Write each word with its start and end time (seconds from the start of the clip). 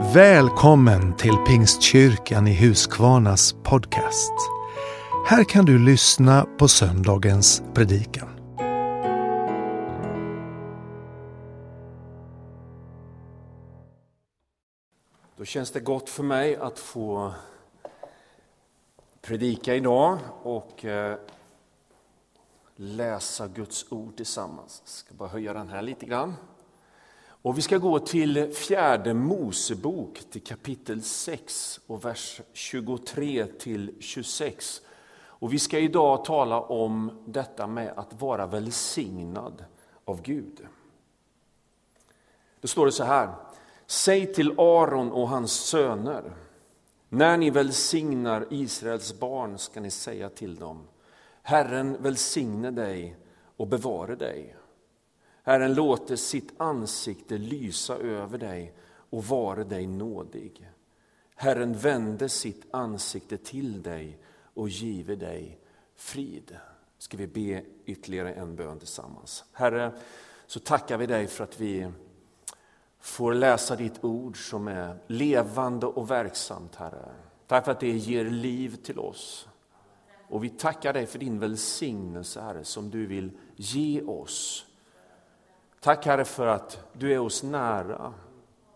Välkommen 0.00 1.16
till 1.16 1.36
Pingstkyrkan 1.36 2.46
i 2.46 2.54
Huskvarnas 2.54 3.52
podcast. 3.64 4.32
Här 5.26 5.44
kan 5.44 5.64
du 5.64 5.78
lyssna 5.78 6.46
på 6.58 6.68
söndagens 6.68 7.62
predikan. 7.74 8.28
Då 15.36 15.44
känns 15.44 15.70
det 15.70 15.80
gott 15.80 16.10
för 16.10 16.22
mig 16.22 16.56
att 16.56 16.78
få 16.78 17.32
predika 19.22 19.74
idag 19.74 20.18
och 20.42 20.84
eh, 20.84 21.16
läsa 22.76 23.48
Guds 23.48 23.92
ord 23.92 24.16
tillsammans. 24.16 24.82
Jag 24.84 24.88
ska 24.88 25.14
bara 25.14 25.28
höja 25.28 25.52
den 25.52 25.68
här 25.68 25.82
lite 25.82 26.06
grann. 26.06 26.34
Och 27.48 27.58
vi 27.58 27.62
ska 27.62 27.78
gå 27.78 27.98
till 27.98 28.52
fjärde 28.52 29.14
Mosebok, 29.14 30.22
till 30.30 30.42
kapitel 30.42 31.02
6 31.02 31.80
och 31.86 32.04
vers 32.04 32.40
23 32.52 33.46
till 33.46 33.94
26. 34.00 34.82
Och 35.18 35.52
vi 35.52 35.58
ska 35.58 35.78
idag 35.78 36.24
tala 36.24 36.60
om 36.60 37.22
detta 37.26 37.66
med 37.66 37.92
att 37.96 38.20
vara 38.20 38.46
välsignad 38.46 39.64
av 40.04 40.22
Gud. 40.22 40.66
Då 42.60 42.68
står 42.68 42.86
det 42.86 42.92
så 42.92 43.04
här. 43.04 43.34
Säg 43.86 44.34
till 44.34 44.50
Aron 44.58 45.12
och 45.12 45.28
hans 45.28 45.52
söner, 45.52 46.32
när 47.08 47.36
ni 47.36 47.50
välsignar 47.50 48.46
Israels 48.50 49.20
barn 49.20 49.58
ska 49.58 49.80
ni 49.80 49.90
säga 49.90 50.28
till 50.28 50.56
dem, 50.56 50.88
Herren 51.42 52.02
välsigne 52.02 52.70
dig 52.70 53.16
och 53.56 53.68
bevare 53.68 54.14
dig. 54.14 54.57
Herren 55.48 55.74
låter 55.74 56.16
sitt 56.16 56.60
ansikte 56.60 57.38
lysa 57.38 57.96
över 57.96 58.38
dig 58.38 58.74
och 59.10 59.24
vare 59.24 59.64
dig 59.64 59.86
nådig. 59.86 60.70
Herren 61.34 61.72
vände 61.72 62.28
sitt 62.28 62.74
ansikte 62.74 63.36
till 63.36 63.82
dig 63.82 64.18
och 64.54 64.68
give 64.68 65.16
dig 65.16 65.58
frid. 65.96 66.56
Ska 66.98 67.16
vi 67.16 67.26
be 67.26 67.64
ytterligare 67.84 68.32
en 68.32 68.56
bön 68.56 68.78
tillsammans. 68.78 69.44
Herre, 69.52 69.92
så 70.46 70.60
tackar 70.60 70.98
vi 70.98 71.06
dig 71.06 71.26
för 71.26 71.44
att 71.44 71.60
vi 71.60 71.92
får 73.00 73.34
läsa 73.34 73.76
ditt 73.76 74.04
ord 74.04 74.48
som 74.48 74.68
är 74.68 74.98
levande 75.06 75.86
och 75.86 76.10
verksamt, 76.10 76.74
Herre. 76.74 77.08
Tack 77.46 77.64
för 77.64 77.72
att 77.72 77.80
det 77.80 77.90
ger 77.90 78.24
liv 78.24 78.76
till 78.76 78.98
oss. 78.98 79.48
Och 80.28 80.44
vi 80.44 80.48
tackar 80.48 80.92
dig 80.92 81.06
för 81.06 81.18
din 81.18 81.38
välsignelse, 81.38 82.40
Herre, 82.40 82.64
som 82.64 82.90
du 82.90 83.06
vill 83.06 83.30
ge 83.56 84.02
oss 84.02 84.67
Tack 85.80 86.06
Herre 86.06 86.24
för 86.24 86.46
att 86.46 86.84
du 86.92 87.12
är 87.12 87.18
oss 87.18 87.42
nära, 87.42 88.14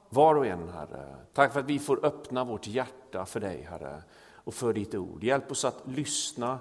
var 0.08 0.34
och 0.34 0.47
en 0.47 0.69
Herre. 0.69 1.17
Tack 1.33 1.53
för 1.53 1.61
att 1.61 1.67
vi 1.67 1.78
får 1.78 2.05
öppna 2.06 2.44
vårt 2.44 2.67
hjärta 2.67 3.27
för 3.27 3.41
dig 3.41 3.62
Herre 3.70 4.03
och 4.34 4.55
för 4.55 4.72
ditt 4.72 4.94
ord. 4.94 5.25
Hjälp 5.25 5.50
oss 5.50 5.64
att 5.64 5.83
lyssna 5.84 6.59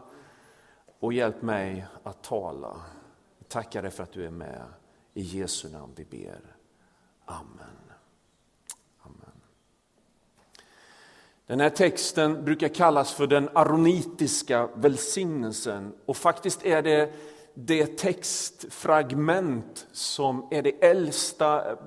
och 1.00 1.14
hjälp 1.14 1.42
mig 1.42 1.86
att 2.04 2.24
tala. 2.24 2.82
Tack 3.48 3.76
Herre 3.76 3.92
för 3.92 4.04
att 4.04 4.12
du 4.12 4.26
är 4.26 4.32
med. 4.32 4.64
I 5.14 5.22
Jesu 5.22 5.70
namn 5.70 5.94
vi 5.96 6.06
ber. 6.06 6.56
Amen. 7.26 7.92
Amen. 9.02 9.42
Den 11.46 11.60
här 11.60 11.70
texten 11.70 12.46
brukar 12.46 12.68
kallas 12.68 13.14
för 13.14 13.28
den 13.28 13.50
aronitiska 13.54 14.70
välsignelsen 14.76 15.94
och 16.06 16.18
faktiskt 16.18 16.66
är 16.66 16.82
det 16.82 17.14
det 17.54 17.98
textfragment 17.98 19.88
som 19.92 20.48
är 20.52 20.62
det 20.62 20.84
äldsta, 20.84 21.78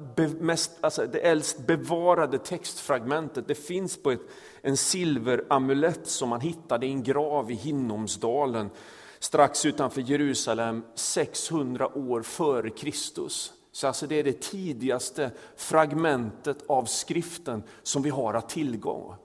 mest, 0.41 0.73
alltså 0.81 1.07
det 1.07 1.19
äldst 1.19 1.67
bevarade 1.67 2.39
textfragmentet. 2.39 3.49
Det 3.49 3.55
finns 3.55 4.03
på 4.03 4.11
ett, 4.11 4.21
en 4.63 4.77
silveramulett 4.77 6.07
som 6.07 6.29
man 6.29 6.41
hittade 6.41 6.87
i 6.87 6.91
en 6.91 7.03
grav 7.03 7.51
i 7.51 7.55
Hinnomsdalen 7.55 8.71
strax 9.19 9.67
utanför 9.67 10.01
Jerusalem 10.01 10.85
600 10.95 11.99
år 11.99 12.23
före 12.23 12.71
Kristus. 12.71 13.53
Så 13.73 13.87
alltså 13.87 14.07
det 14.07 14.15
är 14.15 14.25
det 14.25 14.41
tidigaste 14.41 15.31
fragmentet 15.57 16.59
av 16.67 16.85
skriften 16.85 17.63
som 17.83 18.03
vi 18.03 18.11
har 18.11 18.35
att 18.35 18.49
tillgå 18.49 19.17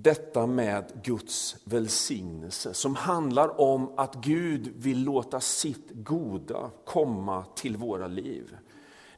detta 0.00 0.46
med 0.46 1.00
Guds 1.02 1.56
välsignelse 1.64 2.74
som 2.74 2.96
handlar 2.96 3.60
om 3.60 3.92
att 3.96 4.14
Gud 4.14 4.72
vill 4.76 5.04
låta 5.04 5.40
sitt 5.40 5.90
goda 5.90 6.70
komma 6.84 7.44
till 7.54 7.76
våra 7.76 8.06
liv. 8.06 8.56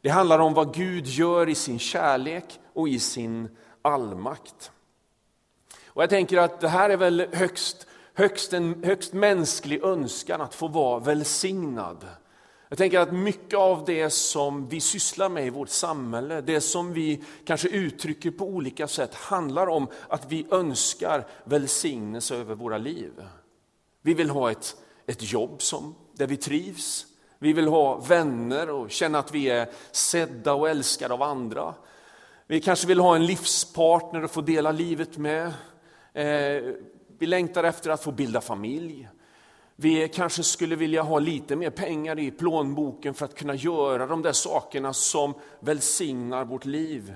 Det 0.01 0.09
handlar 0.09 0.39
om 0.39 0.55
vad 0.55 0.75
Gud 0.75 1.07
gör 1.07 1.49
i 1.49 1.55
sin 1.55 1.79
kärlek 1.79 2.61
och 2.73 2.89
i 2.89 2.99
sin 2.99 3.57
allmakt. 3.83 4.73
Och 5.87 6.03
jag 6.03 6.11
tänker 6.11 6.39
att 6.39 6.61
det 6.61 6.69
här 6.69 6.91
är 6.91 6.97
väl 6.97 7.27
högst, 7.33 7.87
högst 8.15 8.53
en 8.53 8.85
högst 8.85 9.13
mänsklig 9.13 9.85
önskan 9.85 10.41
att 10.41 10.55
få 10.55 10.69
vara 10.69 10.99
välsignad. 10.99 12.07
Jag 12.71 12.79
tänker 12.79 12.99
att 12.99 13.13
mycket 13.13 13.59
av 13.59 13.85
det 13.85 14.11
som 14.11 14.69
vi 14.69 14.81
sysslar 14.81 15.29
med 15.29 15.47
i 15.47 15.51
vårt 15.51 15.69
samhälle, 15.69 16.41
det 16.41 16.61
som 16.61 16.93
vi 16.93 17.23
kanske 17.45 17.69
uttrycker 17.69 18.31
på 18.31 18.45
olika 18.45 18.89
sätt, 18.89 19.15
handlar 19.15 19.67
om 19.67 19.87
att 20.09 20.33
vi 20.33 20.47
önskar 20.51 21.27
välsignelse 21.45 22.37
över 22.37 22.55
våra 22.55 22.79
liv. 22.79 23.13
Vi 24.03 24.15
vill 24.15 24.31
ha 24.31 24.51
ett, 24.51 24.77
ett 25.07 25.33
jobb 25.33 25.63
som, 25.63 25.95
där 26.13 26.27
vi 26.27 26.37
trivs. 26.37 27.07
Vi 27.39 27.53
vill 27.53 27.69
ha 27.69 27.97
vänner 27.97 28.71
och 28.71 28.91
känna 28.91 29.19
att 29.19 29.35
vi 29.35 29.49
är 29.49 29.69
sedda 29.93 30.53
och 30.53 30.69
älskade 30.69 31.15
av 31.15 31.23
andra. 31.23 31.75
Vi 32.47 32.61
kanske 32.61 32.87
vill 32.87 33.01
ha 33.01 33.17
en 33.17 33.27
livspartner 33.27 34.23
att 34.23 34.31
få 34.31 34.41
dela 34.41 34.73
livet 34.73 35.17
med. 35.17 35.47
Eh, 36.13 36.75
vi 37.19 37.27
längtar 37.27 37.65
efter 37.65 37.91
att 37.91 38.03
få 38.03 38.13
bilda 38.13 38.41
familj. 38.41 39.09
Vi 39.83 40.09
kanske 40.09 40.43
skulle 40.43 40.77
vilja 40.77 41.03
ha 41.03 41.19
lite 41.19 41.57
mer 41.57 41.71
pengar 41.71 42.19
i 42.19 42.31
plånboken 42.31 43.15
för 43.15 43.25
att 43.25 43.35
kunna 43.35 43.55
göra 43.55 44.07
de 44.07 44.23
där 44.23 44.33
sakerna 44.33 44.93
som 44.93 45.35
välsignar 45.61 46.45
vårt 46.45 46.65
liv. 46.65 47.15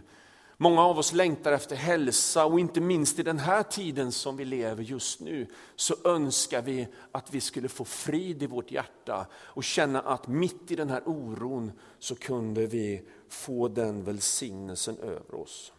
Många 0.57 0.83
av 0.83 0.99
oss 0.99 1.13
längtar 1.13 1.53
efter 1.53 1.77
hälsa 1.77 2.45
och 2.45 2.61
inte 2.61 2.81
minst 2.81 3.19
i 3.19 3.23
den 3.23 3.39
här 3.39 3.63
tiden 3.63 4.13
som 4.13 4.37
vi 4.37 4.45
lever 4.45 4.83
just 4.83 5.21
nu 5.21 5.47
så 5.77 5.95
önskar 6.05 6.63
vi 6.63 6.89
att 7.13 7.35
vi 7.35 7.41
skulle 7.41 7.69
få 7.69 7.85
frid 7.85 8.43
i 8.43 8.47
vårt 8.47 8.71
hjärta 8.71 9.27
och 9.35 9.65
känna 9.65 10.01
att 10.01 10.29
mitt 10.29 10.71
i 10.71 10.77
den 10.77 10.91
här 10.91 11.03
oron 11.07 11.73
så 11.99 12.15
kunde 12.15 12.67
vi 12.67 13.03
få 13.29 13.69
den 13.69 14.05
välsignelsen 14.05 14.99
över 14.99 15.35
oss. 15.35 15.73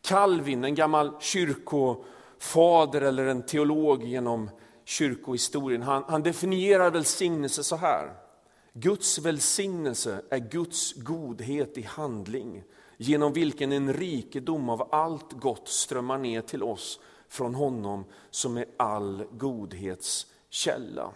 Calvin, 0.00 0.64
en 0.64 0.74
gammal 0.74 1.12
kyrkofader 1.20 3.00
eller 3.00 3.26
en 3.26 3.42
teolog 3.42 4.04
genom 4.04 4.50
kyrkohistorien. 4.84 5.82
Han, 5.82 6.04
han 6.08 6.22
definierar 6.22 6.90
välsignelse 6.90 7.64
så 7.64 7.76
här. 7.76 8.14
Guds 8.72 9.18
välsignelse 9.18 10.22
är 10.30 10.38
Guds 10.38 10.92
godhet 10.92 11.78
i 11.78 11.82
handling 11.82 12.64
genom 12.96 13.32
vilken 13.32 13.72
en 13.72 13.92
rikedom 13.92 14.68
av 14.68 14.88
allt 14.94 15.32
gott 15.32 15.68
strömmar 15.68 16.18
ner 16.18 16.40
till 16.40 16.62
oss 16.62 17.00
från 17.28 17.54
honom 17.54 18.04
som 18.30 18.56
är 18.56 18.66
all 18.76 19.24
godhets 19.32 20.26
källa. 20.50 21.12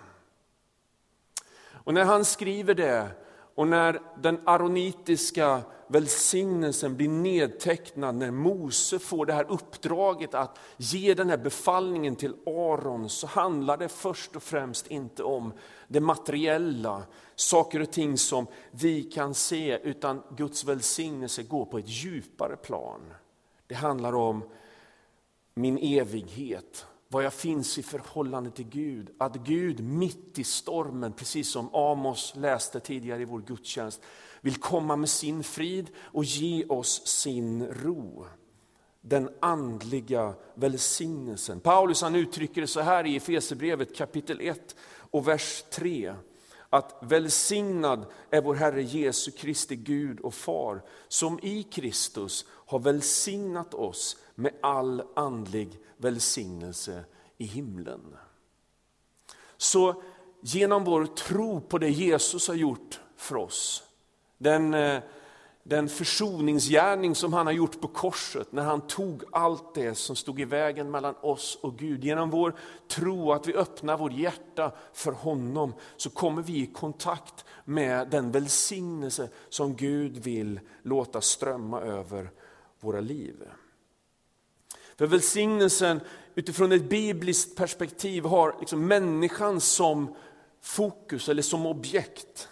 Och 1.84 1.94
när 1.94 2.04
han 2.04 2.24
skriver 2.24 2.74
det 2.74 3.10
och 3.56 3.68
när 3.68 4.00
den 4.22 4.40
aronitiska 4.44 5.62
välsignelsen 5.86 6.96
blir 6.96 7.08
nedtecknad, 7.08 8.14
när 8.14 8.30
Mose 8.30 8.98
får 8.98 9.26
det 9.26 9.32
här 9.32 9.50
uppdraget 9.50 10.34
att 10.34 10.58
ge 10.76 11.14
den 11.14 11.30
här 11.30 11.36
befallningen 11.36 12.16
till 12.16 12.34
Aron, 12.46 13.08
så 13.08 13.26
handlar 13.26 13.76
det 13.76 13.88
först 13.88 14.36
och 14.36 14.42
främst 14.42 14.86
inte 14.86 15.22
om 15.22 15.52
det 15.88 16.00
materiella, 16.00 17.02
saker 17.34 17.82
och 17.82 17.90
ting 17.90 18.18
som 18.18 18.46
vi 18.70 19.02
kan 19.02 19.34
se, 19.34 19.78
utan 19.78 20.22
Guds 20.36 20.64
välsignelse 20.64 21.42
går 21.42 21.64
på 21.64 21.78
ett 21.78 21.88
djupare 21.88 22.56
plan. 22.56 23.00
Det 23.66 23.74
handlar 23.74 24.14
om 24.14 24.44
min 25.54 25.78
evighet, 25.78 26.86
vad 27.16 27.24
jag 27.24 27.32
finns 27.32 27.78
i 27.78 27.82
förhållande 27.82 28.50
till 28.50 28.68
Gud. 28.68 29.10
Att 29.18 29.36
Gud 29.36 29.80
mitt 29.80 30.38
i 30.38 30.44
stormen, 30.44 31.12
precis 31.12 31.50
som 31.50 31.74
Amos 31.74 32.32
läste 32.36 32.80
tidigare 32.80 33.22
i 33.22 33.24
vår 33.24 33.40
gudstjänst, 33.40 34.02
vill 34.40 34.56
komma 34.56 34.96
med 34.96 35.08
sin 35.08 35.44
frid 35.44 35.90
och 35.98 36.24
ge 36.24 36.64
oss 36.64 37.06
sin 37.06 37.66
ro. 37.66 38.26
Den 39.00 39.30
andliga 39.40 40.34
välsignelsen. 40.54 41.60
Paulus 41.60 42.02
han 42.02 42.14
uttrycker 42.14 42.60
det 42.60 42.66
så 42.66 42.80
här 42.80 43.06
i 43.06 43.16
Efesierbrevet 43.16 43.96
kapitel 43.96 44.40
1 44.40 44.76
och 45.10 45.28
vers 45.28 45.64
3 45.70 46.14
att 46.70 46.96
välsignad 47.00 48.06
är 48.30 48.40
vår 48.40 48.54
Herre 48.54 48.82
Jesu 48.82 49.30
Kristi 49.30 49.76
Gud 49.76 50.20
och 50.20 50.34
Far, 50.34 50.82
som 51.08 51.40
i 51.42 51.62
Kristus 51.62 52.46
har 52.50 52.78
välsignat 52.78 53.74
oss 53.74 54.16
med 54.34 54.52
all 54.62 55.02
andlig 55.16 55.80
välsignelse 55.96 57.04
i 57.38 57.44
himlen. 57.44 58.16
Så 59.56 60.02
genom 60.40 60.84
vår 60.84 61.06
tro 61.06 61.60
på 61.60 61.78
det 61.78 61.90
Jesus 61.90 62.48
har 62.48 62.54
gjort 62.54 63.00
för 63.16 63.36
oss, 63.36 63.82
den, 64.38 64.74
eh, 64.74 65.02
den 65.68 65.88
försoningsgärning 65.88 67.14
som 67.14 67.32
han 67.32 67.46
har 67.46 67.52
gjort 67.52 67.80
på 67.80 67.88
korset, 67.88 68.52
när 68.52 68.62
han 68.62 68.80
tog 68.80 69.22
allt 69.32 69.74
det 69.74 69.94
som 69.94 70.16
stod 70.16 70.40
i 70.40 70.44
vägen 70.44 70.90
mellan 70.90 71.14
oss 71.20 71.58
och 71.62 71.78
Gud. 71.78 72.04
Genom 72.04 72.30
vår 72.30 72.54
tro, 72.88 73.32
att 73.32 73.48
vi 73.48 73.54
öppnar 73.54 73.98
vårt 73.98 74.12
hjärta 74.12 74.72
för 74.92 75.12
honom, 75.12 75.74
så 75.96 76.10
kommer 76.10 76.42
vi 76.42 76.62
i 76.62 76.66
kontakt 76.66 77.44
med 77.64 78.08
den 78.10 78.30
välsignelse 78.30 79.28
som 79.48 79.76
Gud 79.76 80.16
vill 80.16 80.60
låta 80.82 81.20
strömma 81.20 81.80
över 81.80 82.30
våra 82.80 83.00
liv. 83.00 83.44
För 84.96 85.06
välsignelsen 85.06 86.00
utifrån 86.34 86.72
ett 86.72 86.88
bibliskt 86.88 87.56
perspektiv 87.56 88.24
har 88.24 88.56
liksom 88.60 88.86
människan 88.86 89.60
som 89.60 90.14
fokus 90.62 91.28
eller 91.28 91.42
som 91.42 91.66
objekt 91.66 92.48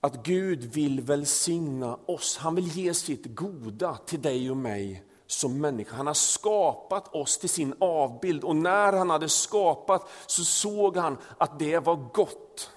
att 0.00 0.22
Gud 0.22 0.64
vill 0.64 1.00
välsigna 1.00 1.98
oss. 2.06 2.36
Han 2.36 2.54
vill 2.54 2.68
ge 2.68 2.94
sitt 2.94 3.26
goda 3.26 3.96
till 3.96 4.22
dig 4.22 4.50
och 4.50 4.56
mig 4.56 5.04
som 5.26 5.60
människa. 5.60 5.96
Han 5.96 6.06
har 6.06 6.14
skapat 6.14 7.14
oss 7.14 7.38
till 7.38 7.48
sin 7.48 7.74
avbild 7.78 8.44
och 8.44 8.56
när 8.56 8.92
han 8.92 9.10
hade 9.10 9.28
skapat 9.28 10.08
så 10.26 10.44
såg 10.44 10.96
han 10.96 11.18
att 11.38 11.58
det 11.58 11.78
var 11.78 11.96
gott. 11.96 12.70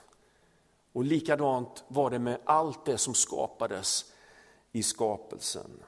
Och 0.93 1.03
likadant 1.03 1.83
var 1.87 2.09
det 2.09 2.19
med 2.19 2.37
allt 2.45 2.85
det 2.85 2.97
som 2.97 3.13
skapades 3.13 4.05
i 4.71 4.83
skapelsen. 4.83 5.83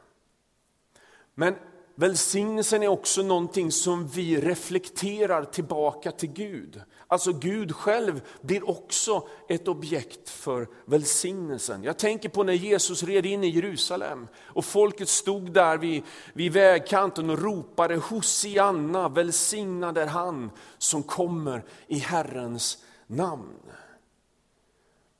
Men 1.35 1.55
Välsignelsen 1.95 2.83
är 2.83 2.87
också 2.87 3.21
någonting 3.21 3.71
som 3.71 4.07
vi 4.07 4.41
reflekterar 4.41 5.43
tillbaka 5.43 6.11
till 6.11 6.29
Gud. 6.29 6.81
Alltså 7.07 7.33
Gud 7.33 7.75
själv 7.75 8.21
blir 8.41 8.69
också 8.69 9.27
ett 9.49 9.67
objekt 9.67 10.29
för 10.29 10.67
välsignelsen. 10.85 11.83
Jag 11.83 11.97
tänker 11.97 12.29
på 12.29 12.43
när 12.43 12.53
Jesus 12.53 13.03
red 13.03 13.25
in 13.25 13.43
i 13.43 13.47
Jerusalem 13.47 14.27
och 14.43 14.65
folket 14.65 15.09
stod 15.09 15.51
där 15.51 15.77
vid, 15.77 16.03
vid 16.33 16.53
vägkanten 16.53 17.29
och 17.29 17.39
ropade 17.39 17.95
Hosianna, 17.95 19.09
välsignad 19.09 19.97
är 19.97 20.07
han 20.07 20.51
som 20.77 21.03
kommer 21.03 21.63
i 21.87 21.97
Herrens 21.97 22.77
namn. 23.07 23.59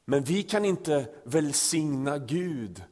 Men 0.06 0.24
vi 0.24 0.44
kan 0.44 0.66
inte 0.66 1.06
välsigna 1.24 2.18
Gud 2.18 2.84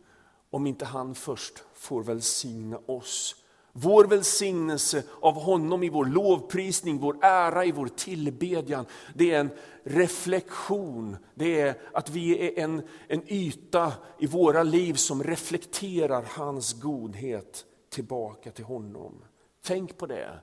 om 0.50 0.68
inte 0.68 0.86
han 0.86 1.16
först 1.16 1.64
får 1.74 2.04
välsigna 2.04 2.78
oss. 2.86 3.36
Vår 3.74 4.06
välsignelse 4.06 5.04
av 5.22 5.34
honom 5.34 5.84
i 5.84 5.90
vår 5.90 6.06
lovprisning, 6.06 7.00
vår 7.00 7.18
ära 7.22 7.66
i 7.66 7.72
vår 7.72 7.88
tillbedjan, 7.88 8.86
det 9.16 9.32
är 9.32 9.40
en 9.40 9.50
reflektion. 9.84 11.18
Det 11.36 11.62
är 11.62 11.82
att 11.94 12.10
vi 12.10 12.48
är 12.48 12.64
en, 12.64 12.82
en 13.08 13.34
yta 13.34 13.94
i 14.20 14.28
våra 14.28 14.64
liv 14.64 14.94
som 14.94 15.24
reflekterar 15.24 16.24
hans 16.28 16.74
godhet 16.74 17.66
tillbaka 17.90 18.52
till 18.52 18.66
honom. 18.66 19.24
Tänk 19.64 19.98
på 19.98 20.06
det 20.06 20.40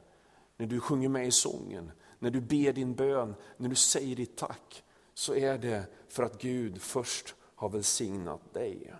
när 0.56 0.66
du 0.66 0.81
sjunger 0.81 1.08
med 1.08 1.26
i 1.26 1.31
sången, 1.31 1.90
när 2.19 2.31
du 2.31 2.40
ber 2.40 2.72
din 2.72 2.94
bön, 2.94 3.34
när 3.56 3.69
du 3.69 3.74
säger 3.74 4.16
ditt 4.16 4.36
tack. 4.36 4.84
Så 5.14 5.34
är 5.34 5.58
det 5.58 5.82
för 6.08 6.22
att 6.22 6.42
Gud 6.42 6.82
först 6.82 7.34
har 7.54 7.69
välsignat 7.69 8.54
dig. 8.54 8.94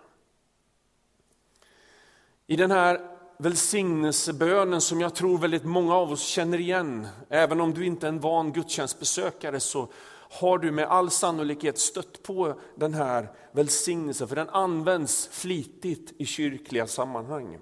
I 2.47 2.55
den 2.55 2.71
här 2.71 3.18
välsignelsebönen 3.41 4.81
som 4.81 5.01
jag 5.01 5.15
tror 5.15 5.37
väldigt 5.37 5.63
många 5.63 5.95
av 5.95 6.11
oss 6.11 6.21
känner 6.23 6.59
igen. 6.59 7.07
Även 7.29 7.61
om 7.61 7.73
du 7.73 7.85
inte 7.85 8.05
är 8.05 8.09
en 8.09 8.19
van 8.19 8.53
gudstjänstbesökare 8.53 9.59
så 9.59 9.87
har 10.31 10.57
du 10.57 10.71
med 10.71 10.85
all 10.85 11.09
sannolikhet 11.09 11.79
stött 11.79 12.23
på 12.23 12.59
den 12.75 12.93
här 12.93 13.27
välsignelsen, 13.51 14.27
för 14.27 14.35
den 14.35 14.49
används 14.49 15.29
flitigt 15.31 16.13
i 16.17 16.25
kyrkliga 16.25 16.87
sammanhang. 16.87 17.59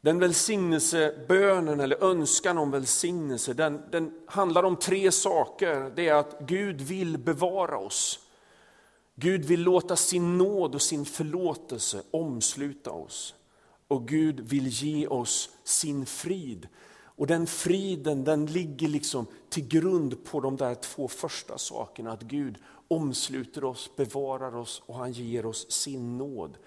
Den 0.00 0.18
välsignelsebönen 0.18 1.80
eller 1.80 2.04
önskan 2.04 2.58
om 2.58 2.70
välsignelse, 2.70 3.52
den, 3.52 3.82
den 3.90 4.20
handlar 4.26 4.62
om 4.62 4.76
tre 4.76 5.12
saker. 5.12 5.92
Det 5.96 6.08
är 6.08 6.14
att 6.14 6.38
Gud 6.40 6.80
vill 6.80 7.18
bevara 7.18 7.78
oss. 7.78 8.20
Gud 9.14 9.44
vill 9.44 9.62
låta 9.62 9.96
sin 9.96 10.38
nåd 10.38 10.74
och 10.74 10.82
sin 10.82 11.04
förlåtelse 11.04 12.02
omsluta 12.10 12.90
oss 12.90 13.34
och 13.88 14.08
Gud 14.08 14.40
vill 14.40 14.66
ge 14.66 15.06
oss 15.06 15.50
sin 15.64 16.06
frid. 16.06 16.68
Och 17.18 17.26
den 17.26 17.46
friden 17.46 18.24
den 18.24 18.46
ligger 18.46 18.88
liksom 18.88 19.26
till 19.48 19.68
grund 19.68 20.24
på 20.24 20.40
de 20.40 20.56
där 20.56 20.74
två 20.74 21.08
första 21.08 21.58
sakerna. 21.58 22.12
Att 22.12 22.22
Gud 22.22 22.58
omsluter 22.88 23.64
oss, 23.64 23.90
bevarar 23.96 24.56
oss 24.56 24.82
och 24.86 24.94
han 24.94 25.12
ger 25.12 25.46
oss 25.46 25.70
sin 25.70 26.18
nåd. 26.18 26.58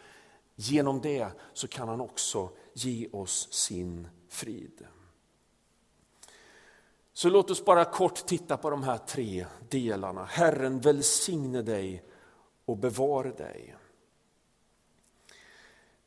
Genom 0.55 1.01
det 1.01 1.27
så 1.53 1.67
kan 1.67 1.87
han 1.87 2.01
också 2.01 2.49
ge 2.73 3.07
oss 3.11 3.53
sin 3.53 4.07
frid. 4.29 4.85
Så 7.13 7.29
låt 7.29 7.51
oss 7.51 7.65
bara 7.65 7.85
kort 7.85 8.25
titta 8.25 8.57
på 8.57 8.69
de 8.69 8.83
här 8.83 8.97
tre 8.97 9.45
delarna. 9.69 10.25
Herren 10.25 10.79
välsigne 10.79 11.61
dig 11.61 12.03
och 12.65 12.77
bevare 12.77 13.31
dig. 13.31 13.75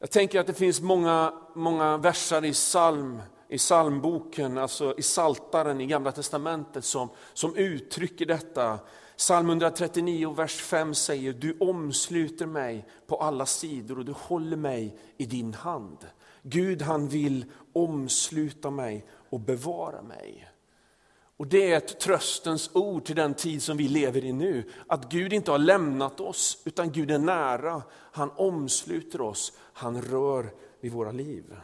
Jag 0.05 0.11
tänker 0.11 0.41
att 0.41 0.47
det 0.47 0.55
finns 0.55 0.81
många, 0.81 1.33
många 1.55 1.97
versar 1.97 2.45
i 2.45 2.53
psalm, 2.53 3.23
i 3.49 3.59
psalmboken, 3.59 4.59
alltså 4.59 4.95
i 4.99 5.03
saltaren 5.03 5.81
i 5.81 5.87
Gamla 5.87 6.13
Testamentet 6.13 6.85
som, 6.85 7.09
som 7.35 7.57
uttrycker 7.57 8.27
detta. 8.27 8.79
Psalm 9.17 9.49
139, 9.49 10.35
vers 10.35 10.57
5 10.57 10.95
säger, 10.95 11.33
du 11.33 11.57
omsluter 11.61 12.47
mig 12.47 12.89
på 13.07 13.17
alla 13.17 13.47
sidor 13.47 13.99
och 13.99 14.05
du 14.05 14.13
håller 14.13 14.57
mig 14.57 14.99
i 15.17 15.27
din 15.27 15.55
hand. 15.55 15.99
Gud 16.43 16.83
han 16.83 17.09
vill 17.09 17.45
omsluta 17.73 18.71
mig 18.71 19.07
och 19.31 19.41
bevara 19.41 20.03
mig. 20.03 20.49
Och 21.37 21.47
Det 21.47 21.73
är 21.73 21.77
ett 21.77 22.01
tröstens 22.01 22.71
ord 22.73 23.05
till 23.05 23.17
den 23.17 23.35
tid 23.35 23.63
som 23.63 23.77
vi 23.77 23.89
lever 23.89 24.25
i 24.25 24.33
nu. 24.33 24.71
Att 24.87 25.09
Gud 25.09 25.33
inte 25.33 25.51
har 25.51 25.59
lämnat 25.59 26.21
oss, 26.21 26.63
utan 26.65 26.93
Gud 26.93 27.11
är 27.11 27.19
nära. 27.19 27.83
Han 28.13 28.31
omsluter 28.31 29.21
oss, 29.21 29.53
han 29.73 30.03
rör 30.03 30.51
vid 30.81 30.93
våra 30.93 31.13
liv. 31.13 31.57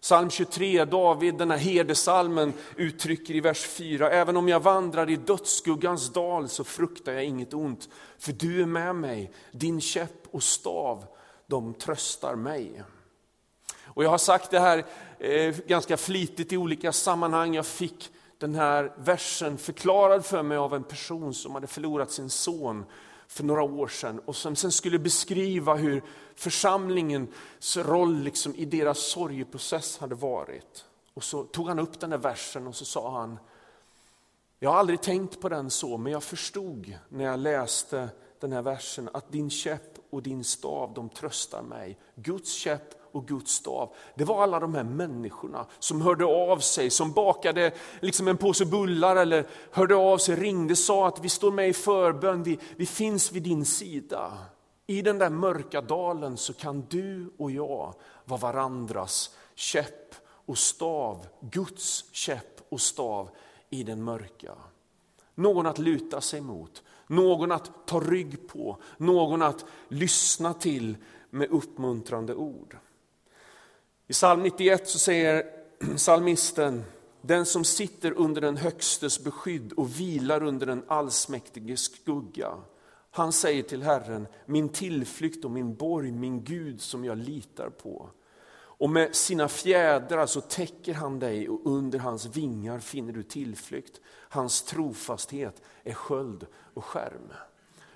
Psalm 0.00 0.30
23, 0.30 0.84
David, 0.84 1.34
den 1.34 1.50
här 1.50 1.58
herdesalmen 1.58 2.52
uttrycker 2.76 3.34
i 3.34 3.40
vers 3.40 3.66
4, 3.66 4.10
även 4.10 4.36
om 4.36 4.48
jag 4.48 4.60
vandrar 4.60 5.10
i 5.10 5.16
dödsskuggans 5.16 6.12
dal 6.12 6.48
så 6.48 6.64
fruktar 6.64 7.12
jag 7.12 7.24
inget 7.24 7.54
ont, 7.54 7.88
för 8.18 8.32
du 8.32 8.62
är 8.62 8.66
med 8.66 8.96
mig, 8.96 9.32
din 9.52 9.80
käpp 9.80 10.28
och 10.30 10.42
stav, 10.42 11.04
de 11.46 11.74
tröstar 11.74 12.34
mig. 12.34 12.82
Och 13.84 14.04
Jag 14.04 14.10
har 14.10 14.18
sagt 14.18 14.50
det 14.50 14.60
här 14.60 14.84
eh, 15.18 15.54
ganska 15.66 15.96
flitigt 15.96 16.52
i 16.52 16.56
olika 16.56 16.92
sammanhang, 16.92 17.54
jag 17.54 17.66
fick 17.66 18.10
den 18.42 18.54
här 18.54 18.92
versen 18.96 19.58
förklarad 19.58 20.24
för 20.24 20.42
mig 20.42 20.58
av 20.58 20.74
en 20.74 20.84
person 20.84 21.34
som 21.34 21.54
hade 21.54 21.66
förlorat 21.66 22.10
sin 22.10 22.30
son 22.30 22.84
för 23.26 23.44
några 23.44 23.62
år 23.62 23.88
sedan 23.88 24.20
och 24.24 24.36
som 24.36 24.56
sen 24.56 24.72
skulle 24.72 24.98
beskriva 24.98 25.74
hur 25.74 26.02
församlingens 26.34 27.76
roll 27.76 28.18
liksom 28.18 28.54
i 28.54 28.64
deras 28.64 28.98
sorgeprocess 28.98 29.98
hade 29.98 30.14
varit. 30.14 30.84
Och 31.14 31.24
så 31.24 31.44
tog 31.44 31.68
han 31.68 31.78
upp 31.78 32.00
den 32.00 32.10
där 32.10 32.18
versen 32.18 32.66
och 32.66 32.74
så 32.74 32.84
sa 32.84 33.20
han, 33.20 33.38
jag 34.58 34.70
har 34.70 34.78
aldrig 34.78 35.02
tänkt 35.02 35.40
på 35.40 35.48
den 35.48 35.70
så, 35.70 35.98
men 35.98 36.12
jag 36.12 36.22
förstod 36.22 36.98
när 37.08 37.24
jag 37.24 37.38
läste 37.38 38.08
den 38.40 38.52
här 38.52 38.62
versen 38.62 39.08
att 39.12 39.32
din 39.32 39.50
käpp 39.50 39.98
och 40.10 40.22
din 40.22 40.44
stav, 40.44 40.94
de 40.94 41.08
tröstar 41.08 41.62
mig. 41.62 41.98
Guds 42.14 42.52
käpp 42.52 43.01
och 43.12 43.28
Guds 43.28 43.52
stav. 43.52 43.94
Det 44.14 44.24
var 44.24 44.42
alla 44.42 44.60
de 44.60 44.74
här 44.74 44.84
människorna 44.84 45.66
som 45.78 46.02
hörde 46.02 46.24
av 46.24 46.58
sig, 46.58 46.90
som 46.90 47.12
bakade 47.12 47.72
liksom 48.00 48.28
en 48.28 48.36
påse 48.36 48.66
bullar 48.66 49.16
eller 49.16 49.46
hörde 49.70 49.94
av 49.94 50.18
sig, 50.18 50.36
ringde, 50.36 50.76
sa 50.76 51.08
att 51.08 51.24
vi 51.24 51.28
står 51.28 51.52
med 51.52 51.68
i 51.68 51.72
förbön, 51.72 52.42
vi, 52.42 52.58
vi 52.76 52.86
finns 52.86 53.32
vid 53.32 53.42
din 53.42 53.64
sida. 53.64 54.38
I 54.86 55.02
den 55.02 55.18
där 55.18 55.30
mörka 55.30 55.80
dalen 55.80 56.36
så 56.36 56.52
kan 56.52 56.86
du 56.88 57.32
och 57.38 57.50
jag 57.50 57.94
vara 58.24 58.40
varandras 58.40 59.36
käpp 59.54 60.14
och 60.46 60.58
stav, 60.58 61.26
Guds 61.40 62.04
käpp 62.12 62.60
och 62.68 62.80
stav 62.80 63.28
i 63.70 63.82
den 63.82 64.04
mörka. 64.04 64.54
Någon 65.34 65.66
att 65.66 65.78
luta 65.78 66.20
sig 66.20 66.40
mot, 66.40 66.82
någon 67.06 67.52
att 67.52 67.86
ta 67.86 68.00
rygg 68.00 68.48
på, 68.48 68.76
någon 68.96 69.42
att 69.42 69.64
lyssna 69.88 70.54
till 70.54 70.96
med 71.30 71.50
uppmuntrande 71.50 72.34
ord. 72.34 72.76
I 74.06 74.12
psalm 74.12 74.42
91 74.42 74.88
så 74.88 74.98
säger 74.98 75.46
psalmisten, 75.96 76.84
den 77.20 77.46
som 77.46 77.64
sitter 77.64 78.12
under 78.12 78.40
den 78.40 78.56
högstes 78.56 79.24
beskydd 79.24 79.72
och 79.72 80.00
vilar 80.00 80.42
under 80.42 80.66
den 80.66 80.84
allsmäktiges 80.88 81.80
skugga. 81.80 82.58
Han 83.10 83.32
säger 83.32 83.62
till 83.62 83.82
Herren, 83.82 84.26
min 84.46 84.68
tillflykt 84.68 85.44
och 85.44 85.50
min 85.50 85.74
borg, 85.74 86.12
min 86.12 86.44
Gud 86.44 86.80
som 86.80 87.04
jag 87.04 87.18
litar 87.18 87.70
på. 87.70 88.10
Och 88.54 88.90
med 88.90 89.14
sina 89.14 89.48
fjädrar 89.48 90.26
så 90.26 90.40
täcker 90.40 90.94
han 90.94 91.18
dig 91.18 91.48
och 91.48 91.60
under 91.64 91.98
hans 91.98 92.36
vingar 92.36 92.78
finner 92.78 93.12
du 93.12 93.22
tillflykt. 93.22 94.00
Hans 94.28 94.62
trofasthet 94.62 95.62
är 95.84 95.94
sköld 95.94 96.46
och 96.74 96.84
skärm. 96.84 97.32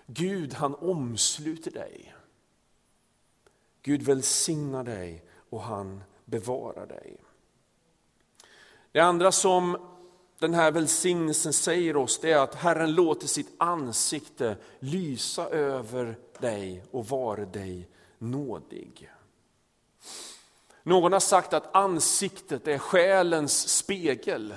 Gud 0.07 0.55
han 0.55 0.75
omsluter 0.75 1.71
dig. 1.71 2.15
Gud 3.83 4.03
välsignar 4.03 4.85
dig 4.85 5.25
och 5.57 5.63
han 5.63 6.03
bevarar 6.25 6.87
dig. 6.87 7.17
Det 8.93 9.01
andra 9.01 9.33
som 9.33 9.79
den 10.39 10.55
här 10.55 10.71
välsignelsen 10.71 11.53
säger 11.53 11.97
oss 11.97 12.21
det 12.21 12.33
är 12.33 12.39
att 12.39 12.55
Herren 12.55 12.95
låter 12.95 13.27
sitt 13.27 13.55
ansikte 13.59 14.57
lysa 14.79 15.49
över 15.49 16.19
dig 16.39 16.85
och 16.91 17.07
vara 17.07 17.45
dig 17.45 17.89
nådig. 18.19 19.11
Någon 20.83 21.13
har 21.13 21.21
sagt 21.21 21.53
att 21.53 21.77
ansiktet 21.77 22.69
är 22.69 22.79
själens 22.79 23.69
spegel. 23.69 24.55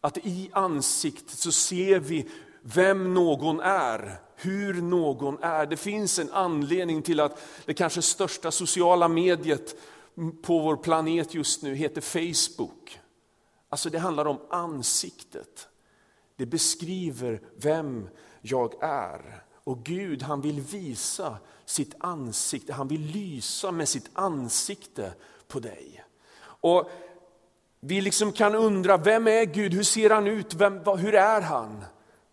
Att 0.00 0.18
i 0.18 0.50
ansiktet 0.52 1.38
så 1.38 1.52
ser 1.52 1.98
vi 1.98 2.30
vem 2.62 3.14
någon 3.14 3.60
är, 3.60 4.20
hur 4.36 4.74
någon 4.74 5.42
är. 5.42 5.66
Det 5.66 5.76
finns 5.76 6.18
en 6.18 6.32
anledning 6.32 7.02
till 7.02 7.20
att 7.20 7.42
det 7.64 7.74
kanske 7.74 8.02
största 8.02 8.50
sociala 8.50 9.08
mediet 9.08 9.76
på 10.42 10.58
vår 10.58 10.76
planet 10.76 11.34
just 11.34 11.62
nu 11.62 11.74
heter 11.74 12.00
Facebook. 12.00 13.00
Alltså 13.68 13.90
det 13.90 13.98
handlar 13.98 14.24
om 14.24 14.40
ansiktet. 14.50 15.68
Det 16.36 16.46
beskriver 16.46 17.40
vem 17.56 18.08
jag 18.40 18.74
är. 18.82 19.42
Och 19.64 19.84
Gud 19.84 20.22
han 20.22 20.40
vill 20.40 20.60
visa 20.60 21.36
sitt 21.64 21.94
ansikte, 22.00 22.72
han 22.72 22.88
vill 22.88 23.00
lysa 23.00 23.70
med 23.70 23.88
sitt 23.88 24.10
ansikte 24.12 25.14
på 25.48 25.60
dig. 25.60 26.04
Och 26.44 26.90
vi 27.80 28.00
liksom 28.00 28.32
kan 28.32 28.54
undra, 28.54 28.96
vem 28.96 29.26
är 29.28 29.44
Gud? 29.44 29.74
Hur 29.74 29.82
ser 29.82 30.10
han 30.10 30.26
ut? 30.26 30.54
Vem, 30.54 30.80
hur 30.84 31.14
är 31.14 31.40
han? 31.40 31.84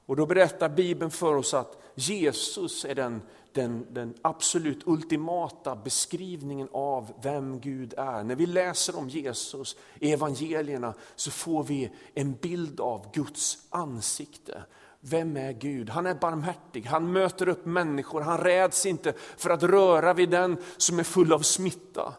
Och 0.06 0.16
då 0.16 0.26
berättar 0.26 0.70
Bibeln 0.70 1.12
för 1.12 1.36
oss 1.36 1.54
att 1.54 1.79
Jesus 2.00 2.86
är 2.86 2.96
den, 2.96 3.22
den, 3.54 3.86
den 3.90 4.14
absolut 4.22 4.88
ultimata 4.88 5.76
beskrivningen 5.76 6.68
av 6.72 7.14
vem 7.22 7.60
Gud 7.60 7.94
är. 7.98 8.24
När 8.24 8.36
vi 8.36 8.46
läser 8.46 8.98
om 8.98 9.10
Jesus 9.10 9.78
i 10.00 10.12
evangelierna 10.12 10.94
så 11.16 11.32
får 11.32 11.64
vi 11.64 11.92
en 12.14 12.34
bild 12.34 12.80
av 12.80 13.12
Guds 13.14 13.58
ansikte. 13.70 14.64
Vem 15.02 15.38
är 15.38 15.52
Gud? 15.52 15.90
Han 15.90 16.06
är 16.06 16.14
barmhärtig, 16.14 16.86
han 16.86 17.12
möter 17.12 17.50
upp 17.50 17.66
människor, 17.66 18.22
han 18.22 18.38
räds 18.38 18.86
inte 18.86 19.14
för 19.38 19.50
att 19.50 19.64
röra 19.64 20.14
vid 20.14 20.30
den 20.30 20.58
som 20.78 21.00
är 21.00 21.04
full 21.04 21.34
av 21.34 21.40
smitta. 21.40 22.14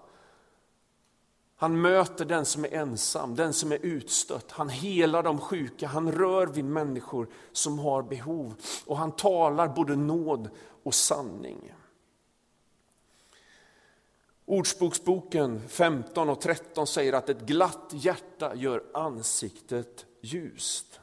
Han 1.60 1.80
möter 1.80 2.24
den 2.24 2.44
som 2.44 2.64
är 2.64 2.74
ensam, 2.74 3.34
den 3.34 3.52
som 3.52 3.72
är 3.72 3.78
utstött. 3.82 4.50
Han 4.50 4.68
helar 4.68 5.22
de 5.22 5.38
sjuka, 5.38 5.86
han 5.86 6.12
rör 6.12 6.46
vid 6.46 6.64
människor 6.64 7.28
som 7.52 7.78
har 7.78 8.02
behov. 8.02 8.54
Och 8.86 8.96
han 8.96 9.12
talar 9.12 9.68
både 9.68 9.96
nåd 9.96 10.50
och 10.82 10.94
sanning. 10.94 11.74
Ordsboksboken 14.44 15.68
15 15.68 16.28
och 16.28 16.40
13 16.40 16.86
säger 16.86 17.12
att 17.12 17.28
ett 17.28 17.40
glatt 17.40 17.90
hjärta 17.92 18.54
gör 18.54 18.84
ansiktet 18.94 20.06
ljust. 20.20 21.00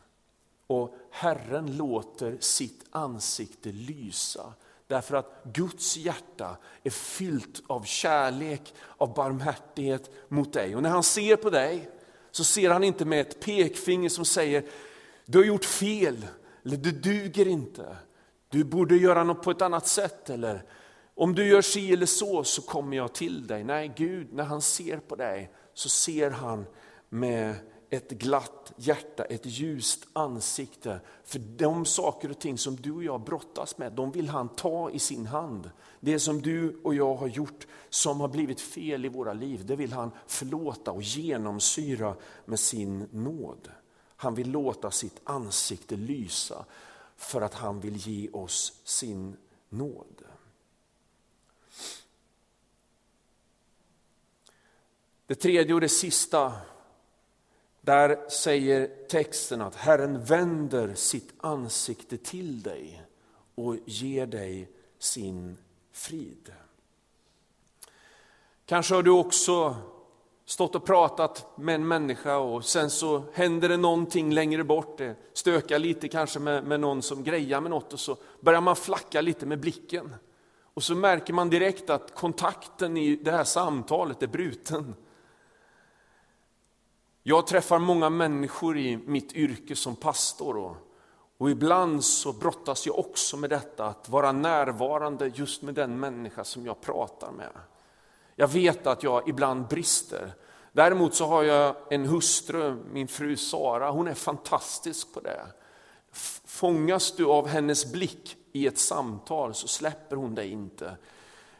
Och 0.67 0.95
Herren 1.09 1.77
låter 1.77 2.37
sitt 2.39 2.85
ansikte 2.89 3.71
lysa 3.71 4.53
Därför 4.87 5.15
att 5.15 5.43
Guds 5.43 5.97
hjärta 5.97 6.57
är 6.83 6.89
fyllt 6.89 7.63
av 7.67 7.83
kärlek, 7.83 8.73
av 8.97 9.13
barmhärtighet 9.13 10.11
mot 10.27 10.53
dig. 10.53 10.75
Och 10.75 10.83
när 10.83 10.89
han 10.89 11.03
ser 11.03 11.35
på 11.35 11.49
dig 11.49 11.89
så 12.31 12.43
ser 12.43 12.69
han 12.69 12.83
inte 12.83 13.05
med 13.05 13.21
ett 13.21 13.39
pekfinger 13.39 14.09
som 14.09 14.25
säger 14.25 14.63
du 15.25 15.37
har 15.37 15.45
gjort 15.45 15.65
fel, 15.65 16.25
eller 16.65 16.77
du 16.77 16.91
duger 16.91 17.47
inte, 17.47 17.97
du 18.49 18.63
borde 18.63 18.95
göra 18.95 19.23
något 19.23 19.43
på 19.43 19.51
ett 19.51 19.61
annat 19.61 19.87
sätt. 19.87 20.29
Eller 20.29 20.63
om 21.15 21.35
du 21.35 21.47
gör 21.47 21.61
si 21.61 21.93
eller 21.93 22.05
så, 22.05 22.43
så 22.43 22.61
kommer 22.61 22.97
jag 22.97 23.13
till 23.13 23.47
dig. 23.47 23.63
Nej, 23.63 23.93
Gud, 23.95 24.33
när 24.33 24.43
han 24.43 24.61
ser 24.61 24.97
på 24.97 25.15
dig 25.15 25.51
så 25.73 25.89
ser 25.89 26.31
han 26.31 26.65
med 27.09 27.55
ett 27.89 28.11
glatt 28.11 28.73
hjärta, 28.75 29.23
ett 29.23 29.45
ljust 29.45 30.07
ansikte. 30.13 30.99
För 31.23 31.39
de 31.39 31.85
saker 31.85 32.31
och 32.31 32.39
ting 32.39 32.57
som 32.57 32.75
du 32.75 32.91
och 32.91 33.03
jag 33.03 33.21
brottas 33.21 33.77
med, 33.77 33.93
de 33.93 34.11
vill 34.11 34.29
han 34.29 34.49
ta 34.49 34.91
i 34.91 34.99
sin 34.99 35.25
hand. 35.25 35.71
Det 35.99 36.19
som 36.19 36.41
du 36.41 36.79
och 36.83 36.95
jag 36.95 37.15
har 37.15 37.27
gjort 37.27 37.67
som 37.89 38.19
har 38.19 38.27
blivit 38.27 38.61
fel 38.61 39.05
i 39.05 39.09
våra 39.09 39.33
liv, 39.33 39.65
det 39.65 39.75
vill 39.75 39.93
han 39.93 40.11
förlåta 40.27 40.91
och 40.91 41.01
genomsyra 41.01 42.15
med 42.45 42.59
sin 42.59 43.07
nåd. 43.11 43.71
Han 44.15 44.35
vill 44.35 44.51
låta 44.51 44.91
sitt 44.91 45.21
ansikte 45.23 45.95
lysa 45.95 46.65
för 47.15 47.41
att 47.41 47.53
han 47.53 47.79
vill 47.79 47.97
ge 47.97 48.29
oss 48.29 48.81
sin 48.83 49.37
nåd. 49.69 50.23
Det 55.25 55.35
tredje 55.35 55.73
och 55.73 55.81
det 55.81 55.89
sista 55.89 56.53
där 57.87 58.29
säger 58.29 58.89
texten 59.09 59.61
att 59.61 59.75
Herren 59.75 60.23
vänder 60.23 60.93
sitt 60.93 61.33
ansikte 61.37 62.17
till 62.17 62.61
dig 62.61 63.01
och 63.55 63.75
ger 63.85 64.25
dig 64.25 64.69
sin 64.99 65.57
frid. 65.91 66.51
Kanske 68.65 68.95
har 68.95 69.03
du 69.03 69.11
också 69.11 69.75
stått 70.45 70.75
och 70.75 70.85
pratat 70.85 71.57
med 71.57 71.75
en 71.75 71.87
människa 71.87 72.37
och 72.37 72.65
sen 72.65 72.89
så 72.89 73.23
händer 73.33 73.69
det 73.69 73.77
någonting 73.77 74.33
längre 74.33 74.63
bort, 74.63 74.97
det 74.97 75.15
stökar 75.33 75.79
lite 75.79 76.07
kanske 76.07 76.39
med, 76.39 76.63
med 76.63 76.79
någon 76.79 77.01
som 77.01 77.23
grejar 77.23 77.61
med 77.61 77.71
något 77.71 77.93
och 77.93 77.99
så 77.99 78.17
börjar 78.39 78.61
man 78.61 78.75
flacka 78.75 79.21
lite 79.21 79.45
med 79.45 79.59
blicken. 79.59 80.15
Och 80.73 80.83
så 80.83 80.95
märker 80.95 81.33
man 81.33 81.49
direkt 81.49 81.89
att 81.89 82.15
kontakten 82.15 82.97
i 82.97 83.15
det 83.15 83.31
här 83.31 83.43
samtalet 83.43 84.23
är 84.23 84.27
bruten. 84.27 84.95
Jag 87.29 87.47
träffar 87.47 87.79
många 87.79 88.09
människor 88.09 88.77
i 88.77 88.97
mitt 88.97 89.33
yrke 89.33 89.75
som 89.75 89.95
pastor 89.95 90.57
och, 90.57 90.75
och 91.37 91.49
ibland 91.49 92.03
så 92.03 92.33
brottas 92.33 92.85
jag 92.85 92.99
också 92.99 93.37
med 93.37 93.49
detta 93.49 93.85
att 93.85 94.09
vara 94.09 94.31
närvarande 94.31 95.31
just 95.35 95.61
med 95.61 95.73
den 95.73 95.99
människa 95.99 96.43
som 96.43 96.65
jag 96.65 96.81
pratar 96.81 97.31
med. 97.31 97.51
Jag 98.35 98.47
vet 98.47 98.87
att 98.87 99.03
jag 99.03 99.29
ibland 99.29 99.67
brister. 99.67 100.33
Däremot 100.71 101.15
så 101.15 101.25
har 101.25 101.43
jag 101.43 101.75
en 101.89 102.05
hustru, 102.05 102.75
min 102.91 103.07
fru 103.07 103.37
Sara, 103.37 103.91
hon 103.91 104.07
är 104.07 104.13
fantastisk 104.13 105.13
på 105.13 105.19
det. 105.19 105.45
Fångas 106.45 107.11
du 107.11 107.25
av 107.25 107.47
hennes 107.47 107.91
blick 107.91 108.37
i 108.51 108.67
ett 108.67 108.77
samtal 108.77 109.53
så 109.53 109.67
släpper 109.67 110.15
hon 110.15 110.35
dig 110.35 110.51
inte. 110.51 110.97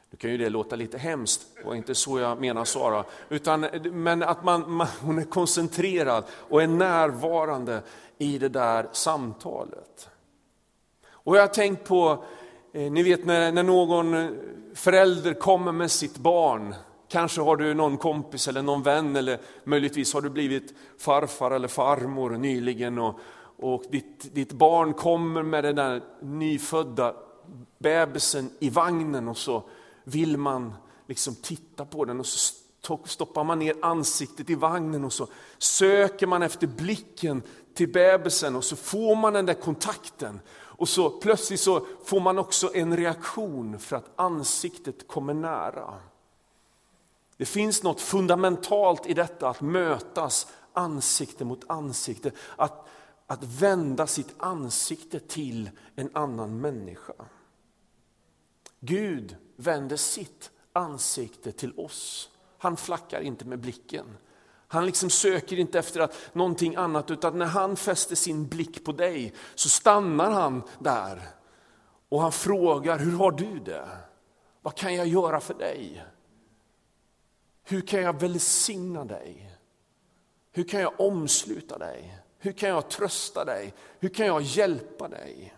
Nu 0.10 0.18
kan 0.18 0.32
ju 0.32 0.38
det 0.38 0.50
låta 0.50 0.76
lite 0.76 0.98
hemskt, 0.98 1.48
och 1.66 1.76
inte 1.76 1.96
så 1.96 2.20
jag 2.20 2.42
menar 2.42 2.66
Sara, 2.66 3.04
utan, 3.30 3.66
men 3.92 4.24
att 4.24 4.44
man, 4.44 4.72
man, 4.72 4.88
hon 5.02 5.20
är 5.20 5.24
koncentrerad 5.24 6.24
och 6.32 6.64
är 6.64 6.68
närvarande 6.68 7.82
i 8.18 8.38
det 8.38 8.50
där 8.50 8.90
samtalet. 8.92 10.10
Och 11.10 11.38
jag 11.38 11.42
har 11.42 11.48
tänkt 11.48 11.88
på, 11.88 12.24
eh, 12.74 12.92
ni 12.92 13.04
vet 13.04 13.26
när, 13.26 13.52
när 13.52 13.64
någon 13.64 14.38
förälder 14.74 15.34
kommer 15.34 15.72
med 15.72 15.92
sitt 15.92 16.18
barn, 16.18 16.76
kanske 17.08 17.42
har 17.42 17.56
du 17.56 17.74
någon 17.74 17.98
kompis 17.98 18.48
eller 18.48 18.62
någon 18.62 18.84
vän 18.84 19.16
eller 19.16 19.40
möjligtvis 19.64 20.14
har 20.14 20.22
du 20.22 20.30
blivit 20.30 20.74
farfar 21.00 21.52
eller 21.52 21.68
farmor 21.68 22.30
nyligen 22.30 23.00
och, 23.00 23.20
och 23.58 23.84
ditt, 23.90 24.36
ditt 24.36 24.54
barn 24.54 24.94
kommer 24.94 25.44
med 25.44 25.64
den 25.64 25.76
där 25.76 26.02
nyfödda 26.22 27.14
bebisen 27.78 28.50
i 28.60 28.70
vagnen 28.70 29.28
och 29.28 29.38
så 29.38 29.64
vill 30.08 30.38
man 30.38 30.74
liksom 31.08 31.36
titta 31.36 31.86
på 31.86 32.06
den 32.06 32.20
och 32.20 32.26
så 32.26 32.54
stoppar 33.06 33.44
man 33.44 33.60
ner 33.60 33.76
ansiktet 33.82 34.50
i 34.50 34.56
vagnen 34.56 35.04
och 35.04 35.14
så 35.14 35.28
söker 35.58 36.28
man 36.28 36.44
efter 36.44 36.68
blicken 36.68 37.44
till 37.74 37.92
bebisen 37.92 38.56
och 38.56 38.64
så 38.64 38.76
får 38.76 39.16
man 39.16 39.34
den 39.34 39.46
där 39.46 39.54
kontakten. 39.54 40.40
Och 40.50 40.90
så 40.90 41.10
plötsligt 41.10 41.60
så 41.60 41.86
får 42.06 42.20
man 42.20 42.38
också 42.38 42.76
en 42.76 42.98
reaktion 42.98 43.80
för 43.80 43.96
att 43.96 44.12
ansiktet 44.16 45.08
kommer 45.08 45.34
nära. 45.34 45.94
Det 47.38 47.46
finns 47.46 47.84
något 47.84 48.02
fundamentalt 48.02 49.06
i 49.06 49.14
detta 49.14 49.50
att 49.50 49.62
mötas 49.62 50.48
ansikte 50.74 51.46
mot 51.46 51.70
ansikte. 51.70 52.32
Att, 52.56 52.88
att 53.28 53.44
vända 53.44 54.08
sitt 54.08 54.34
ansikte 54.38 55.20
till 55.20 55.70
en 55.96 56.10
annan 56.14 56.62
människa. 56.62 57.14
Gud 58.80 59.36
vänder 59.56 59.96
sitt 59.96 60.52
ansikte 60.74 61.52
till 61.52 61.80
oss. 61.80 62.30
Han 62.58 62.78
flackar 62.78 63.22
inte 63.22 63.46
med 63.46 63.60
blicken. 63.60 64.06
Han 64.68 64.86
liksom 64.86 65.10
söker 65.10 65.60
inte 65.60 65.80
efter 65.80 66.00
att, 66.00 66.30
någonting 66.34 66.76
annat, 66.76 67.12
utan 67.12 67.40
när 67.40 67.46
han 67.46 67.76
fäster 67.76 68.16
sin 68.16 68.48
blick 68.48 68.86
på 68.86 68.92
dig 68.92 69.34
så 69.56 69.70
stannar 69.70 70.32
han 70.32 70.64
där. 70.80 71.22
Och 72.10 72.22
han 72.22 72.32
frågar, 72.32 73.00
hur 73.00 73.18
har 73.18 73.32
du 73.32 73.60
det? 73.60 73.88
Vad 74.62 74.76
kan 74.76 74.96
jag 74.96 75.08
göra 75.08 75.40
för 75.40 75.54
dig? 75.54 76.06
Hur 77.64 77.82
kan 77.82 78.02
jag 78.02 78.20
välsigna 78.20 79.06
dig? 79.06 79.58
Hur 80.52 80.64
kan 80.64 80.82
jag 80.82 81.02
omsluta 81.02 81.78
dig? 81.78 82.18
Hur 82.40 82.52
kan 82.52 82.70
jag 82.70 82.90
trösta 82.90 83.46
dig? 83.46 83.74
Hur 84.00 84.10
kan 84.10 84.26
jag 84.26 84.42
hjälpa 84.42 85.08
dig? 85.08 85.54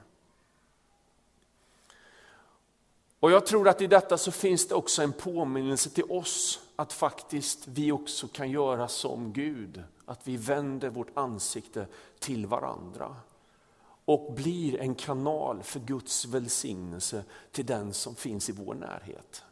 Och 3.19 3.31
jag 3.31 3.45
tror 3.45 3.67
att 3.67 3.81
i 3.81 3.87
detta 3.87 4.17
så 4.17 4.31
finns 4.31 4.67
det 4.67 4.75
också 4.75 5.01
en 5.01 5.13
påminnelse 5.13 5.89
till 5.89 6.11
oss 6.11 6.59
att 6.75 6.93
faktiskt 6.93 7.67
vi 7.67 7.91
också 7.91 8.27
kan 8.27 8.51
göra 8.51 8.87
som 8.87 9.33
Gud. 9.33 9.83
Att 10.05 10.27
vi 10.27 10.37
vänder 10.37 10.89
vårt 10.89 11.17
ansikte 11.17 11.87
till 12.19 12.45
varandra 12.45 13.15
och 14.05 14.33
blir 14.33 14.79
en 14.79 14.95
kanal 14.95 15.63
för 15.63 15.79
Guds 15.79 16.25
välsignelse 16.25 17.23
till 17.51 17.65
den 17.65 17.93
som 17.93 18.15
finns 18.15 18.49
i 18.49 18.51
vår 18.51 18.73
närhet. 18.73 19.43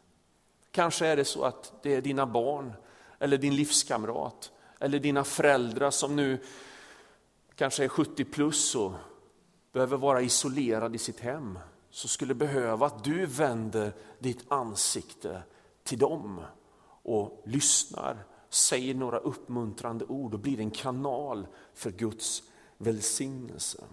Kanske 0.71 1.07
är 1.07 1.15
det 1.15 1.25
så 1.25 1.43
att 1.43 1.73
det 1.83 1.95
är 1.95 2.01
dina 2.01 2.25
barn 2.25 2.73
eller 3.19 3.37
din 3.37 3.55
livskamrat 3.55 4.51
eller 4.79 4.99
dina 4.99 5.23
föräldrar 5.23 5.91
som 5.91 6.15
nu 6.15 6.39
kanske 7.55 7.83
är 7.83 7.87
70 7.87 8.25
plus 8.25 8.75
och 8.75 8.91
behöver 9.71 9.97
vara 9.97 10.21
isolerad 10.21 10.95
i 10.95 10.97
sitt 10.97 11.19
hem. 11.19 11.59
Så 11.97 12.07
skulle 12.07 12.33
behöva 12.33 12.85
att 12.85 13.03
du 13.03 13.25
vänder 13.25 13.93
ditt 14.19 14.51
ansikte 14.51 15.43
till 15.83 15.99
dem 15.99 16.41
och 17.03 17.41
lyssnar, 17.45 18.25
säger 18.49 18.95
några 18.95 19.17
uppmuntrande 19.17 20.05
ord 20.05 20.33
och 20.33 20.39
blir 20.39 20.59
en 20.59 20.71
kanal 20.71 21.47
för 21.73 21.91
Guds 21.91 22.43
välsignelse. 22.77 23.83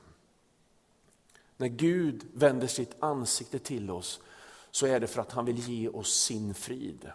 När 1.56 1.68
Gud 1.68 2.26
vänder 2.34 2.66
sitt 2.66 3.02
ansikte 3.02 3.58
till 3.58 3.90
oss 3.90 4.20
så 4.70 4.86
är 4.86 5.00
det 5.00 5.06
för 5.06 5.20
att 5.20 5.32
han 5.32 5.44
vill 5.44 5.58
ge 5.58 5.88
oss 5.88 6.14
sin 6.14 6.54
frid. 6.54 7.10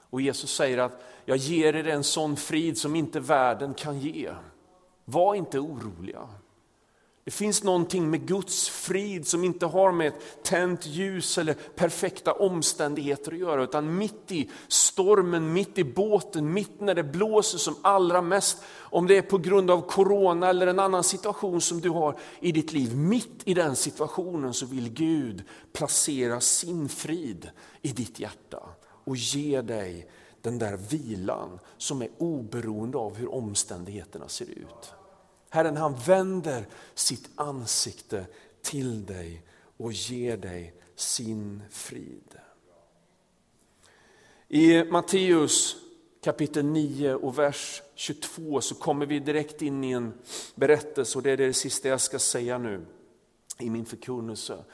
Och 0.00 0.20
Jesus 0.20 0.54
säger 0.54 0.78
att 0.78 1.02
jag 1.24 1.36
ger 1.36 1.76
er 1.76 1.88
en 1.88 2.04
sån 2.04 2.36
frid 2.36 2.78
som 2.78 2.96
inte 2.96 3.20
världen 3.20 3.74
kan 3.74 3.98
ge. 3.98 4.34
Var 5.04 5.34
inte 5.34 5.58
oroliga. 5.58 6.28
Det 7.28 7.32
finns 7.32 7.62
någonting 7.62 8.10
med 8.10 8.26
Guds 8.26 8.68
frid 8.68 9.26
som 9.26 9.44
inte 9.44 9.66
har 9.66 9.92
med 9.92 10.08
ett 10.08 10.42
tänt 10.42 10.86
ljus 10.86 11.38
eller 11.38 11.54
perfekta 11.54 12.32
omständigheter 12.32 13.32
att 13.32 13.38
göra, 13.38 13.62
utan 13.62 13.96
mitt 13.96 14.32
i 14.32 14.50
stormen, 14.68 15.52
mitt 15.52 15.78
i 15.78 15.84
båten, 15.84 16.52
mitt 16.52 16.80
när 16.80 16.94
det 16.94 17.04
blåser 17.04 17.58
som 17.58 17.76
allra 17.82 18.22
mest, 18.22 18.62
om 18.78 19.06
det 19.06 19.16
är 19.16 19.22
på 19.22 19.38
grund 19.38 19.70
av 19.70 19.80
corona 19.80 20.48
eller 20.48 20.66
en 20.66 20.78
annan 20.78 21.04
situation 21.04 21.60
som 21.60 21.80
du 21.80 21.90
har 21.90 22.18
i 22.40 22.52
ditt 22.52 22.72
liv, 22.72 22.96
mitt 22.96 23.42
i 23.44 23.54
den 23.54 23.76
situationen 23.76 24.54
så 24.54 24.66
vill 24.66 24.88
Gud 24.92 25.42
placera 25.72 26.40
sin 26.40 26.88
frid 26.88 27.50
i 27.82 27.88
ditt 27.88 28.20
hjärta 28.20 28.62
och 29.04 29.16
ge 29.16 29.62
dig 29.62 30.10
den 30.42 30.58
där 30.58 30.76
vilan 30.76 31.58
som 31.78 32.02
är 32.02 32.08
oberoende 32.18 32.98
av 32.98 33.16
hur 33.16 33.34
omständigheterna 33.34 34.28
ser 34.28 34.50
ut. 34.50 34.94
Herren 35.50 35.76
han 35.76 35.94
vänder 36.06 36.66
sitt 36.94 37.30
ansikte 37.34 38.26
till 38.62 39.06
dig 39.06 39.42
och 39.76 39.92
ger 39.92 40.36
dig 40.36 40.74
sin 40.96 41.62
frid. 41.70 42.38
I 44.48 44.84
Matteus 44.84 45.76
kapitel 46.24 46.64
9 46.64 47.14
och 47.14 47.38
vers 47.38 47.82
22 47.94 48.60
så 48.60 48.74
kommer 48.74 49.06
vi 49.06 49.18
direkt 49.18 49.62
in 49.62 49.84
i 49.84 49.90
en 49.90 50.12
berättelse 50.54 51.18
och 51.18 51.22
det 51.22 51.30
är 51.30 51.36
det 51.36 51.52
sista 51.52 51.88
jag 51.88 52.00
ska 52.00 52.18
säga 52.18 52.58
nu 52.58 52.86
i 53.58 53.70
min 53.70 53.86
förkunnelse. 53.86 54.64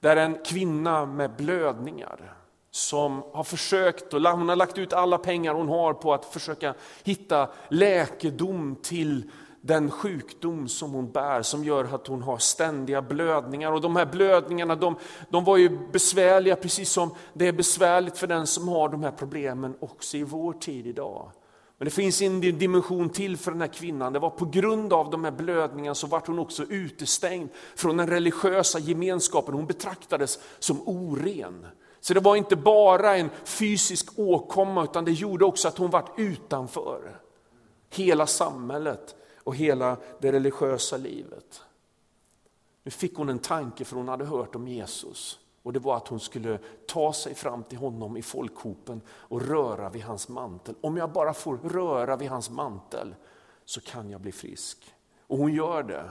Där 0.00 0.16
en 0.16 0.38
kvinna 0.44 1.06
med 1.06 1.36
blödningar 1.36 2.36
som 2.70 3.22
har 3.32 3.44
försökt, 3.44 4.14
och 4.14 4.20
hon 4.20 4.48
har 4.48 4.56
lagt 4.56 4.78
ut 4.78 4.92
alla 4.92 5.18
pengar 5.18 5.54
hon 5.54 5.68
har 5.68 5.94
på 5.94 6.14
att 6.14 6.24
försöka 6.24 6.74
hitta 7.04 7.50
läkedom 7.68 8.76
till 8.82 9.30
den 9.62 9.90
sjukdom 9.90 10.68
som 10.68 10.92
hon 10.92 11.12
bär 11.12 11.42
som 11.42 11.64
gör 11.64 11.94
att 11.94 12.06
hon 12.06 12.22
har 12.22 12.38
ständiga 12.38 13.02
blödningar. 13.02 13.72
Och 13.72 13.80
de 13.80 13.96
här 13.96 14.06
blödningarna 14.06 14.74
de, 14.74 14.96
de 15.30 15.44
var 15.44 15.56
ju 15.56 15.78
besvärliga 15.92 16.56
precis 16.56 16.90
som 16.90 17.14
det 17.34 17.48
är 17.48 17.52
besvärligt 17.52 18.18
för 18.18 18.26
den 18.26 18.46
som 18.46 18.68
har 18.68 18.88
de 18.88 19.02
här 19.02 19.10
problemen 19.10 19.74
också 19.80 20.16
i 20.16 20.22
vår 20.22 20.52
tid 20.52 20.86
idag. 20.86 21.32
Men 21.78 21.84
det 21.84 21.90
finns 21.90 22.22
en 22.22 22.40
dimension 22.40 23.08
till 23.08 23.36
för 23.36 23.50
den 23.50 23.60
här 23.60 23.68
kvinnan. 23.68 24.12
Det 24.12 24.18
var 24.18 24.30
på 24.30 24.44
grund 24.44 24.92
av 24.92 25.10
de 25.10 25.24
här 25.24 25.30
blödningarna 25.30 25.94
så 25.94 26.06
vart 26.06 26.26
hon 26.26 26.38
också 26.38 26.64
utestängd 26.64 27.48
från 27.76 27.96
den 27.96 28.06
religiösa 28.06 28.78
gemenskapen. 28.78 29.54
Hon 29.54 29.66
betraktades 29.66 30.38
som 30.58 30.88
oren. 30.88 31.66
Så 32.00 32.14
det 32.14 32.20
var 32.20 32.36
inte 32.36 32.56
bara 32.56 33.16
en 33.16 33.30
fysisk 33.44 34.18
åkomma 34.18 34.84
utan 34.84 35.04
det 35.04 35.12
gjorde 35.12 35.44
också 35.44 35.68
att 35.68 35.78
hon 35.78 35.90
vart 35.90 36.18
utanför 36.18 37.20
hela 37.90 38.26
samhället 38.26 39.14
och 39.50 39.56
hela 39.56 39.96
det 40.20 40.32
religiösa 40.32 40.96
livet. 40.96 41.62
Nu 42.82 42.90
fick 42.90 43.16
hon 43.16 43.28
en 43.28 43.38
tanke 43.38 43.84
för 43.84 43.96
hon 43.96 44.08
hade 44.08 44.24
hört 44.24 44.54
om 44.54 44.68
Jesus 44.68 45.38
och 45.62 45.72
det 45.72 45.78
var 45.78 45.96
att 45.96 46.08
hon 46.08 46.20
skulle 46.20 46.58
ta 46.86 47.12
sig 47.12 47.34
fram 47.34 47.62
till 47.64 47.78
honom 47.78 48.16
i 48.16 48.22
folkhopen 48.22 49.00
och 49.08 49.42
röra 49.42 49.90
vid 49.90 50.02
hans 50.02 50.28
mantel. 50.28 50.74
Om 50.80 50.96
jag 50.96 51.12
bara 51.12 51.32
får 51.34 51.56
röra 51.56 52.16
vid 52.16 52.28
hans 52.28 52.50
mantel 52.50 53.14
så 53.64 53.80
kan 53.80 54.10
jag 54.10 54.20
bli 54.20 54.32
frisk. 54.32 54.94
Och 55.26 55.38
hon 55.38 55.52
gör 55.52 55.82
det. 55.82 56.10